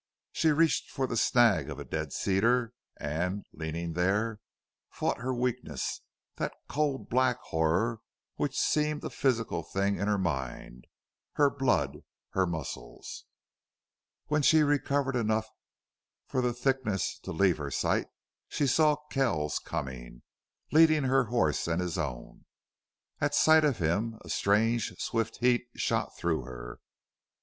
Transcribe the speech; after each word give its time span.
She 0.31 0.49
reached 0.49 0.89
for 0.89 1.05
the 1.05 1.15
snag 1.15 1.69
of 1.69 1.77
a 1.77 1.85
dead 1.85 2.11
cedar 2.11 2.73
and, 2.97 3.45
leaning 3.53 3.93
there, 3.93 4.39
fought 4.89 5.19
her 5.19 5.31
weakness, 5.31 6.01
that 6.37 6.55
cold 6.67 7.07
black 7.07 7.37
horror 7.37 7.99
which 8.35 8.57
seemed 8.59 9.03
a 9.03 9.11
physical 9.11 9.61
thing 9.61 9.99
in 9.99 10.07
her 10.07 10.17
mind, 10.17 10.87
her 11.33 11.51
blood, 11.51 11.99
her 12.31 12.47
muscles. 12.47 13.25
When 14.25 14.41
she 14.41 14.63
recovered 14.63 15.15
enough 15.15 15.47
for 16.25 16.41
the 16.41 16.51
thickness 16.51 17.19
to 17.19 17.31
leave 17.31 17.59
her 17.59 17.69
sight 17.69 18.07
she 18.49 18.65
saw 18.65 18.95
Kells 19.11 19.59
coming, 19.59 20.23
leading 20.71 21.03
her 21.03 21.25
horse 21.25 21.67
and 21.67 21.79
his 21.79 21.99
own. 21.99 22.45
At 23.19 23.35
sight 23.35 23.63
of 23.63 23.77
him 23.77 24.17
a 24.21 24.29
strange, 24.29 24.97
swift 24.99 25.37
heat 25.41 25.67
shot 25.75 26.17
through 26.17 26.41
her. 26.45 26.79